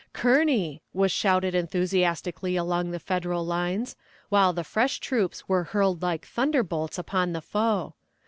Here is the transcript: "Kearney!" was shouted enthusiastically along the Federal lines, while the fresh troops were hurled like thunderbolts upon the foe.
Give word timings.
"Kearney!" 0.13 0.81
was 0.93 1.11
shouted 1.11 1.53
enthusiastically 1.53 2.55
along 2.55 2.89
the 2.89 2.97
Federal 2.99 3.45
lines, 3.45 3.95
while 4.29 4.51
the 4.51 4.63
fresh 4.63 4.97
troops 4.99 5.47
were 5.47 5.63
hurled 5.65 6.01
like 6.01 6.25
thunderbolts 6.25 6.97
upon 6.97 7.33
the 7.33 7.39
foe. 7.41 7.93